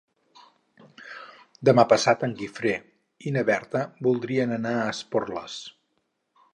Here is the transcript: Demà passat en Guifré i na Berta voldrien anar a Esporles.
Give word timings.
Demà 1.69 1.85
passat 1.91 2.25
en 2.29 2.33
Guifré 2.41 2.73
i 3.29 3.35
na 3.37 3.47
Berta 3.53 3.85
voldrien 4.09 4.59
anar 4.61 4.77
a 4.81 4.91
Esporles. 4.97 5.65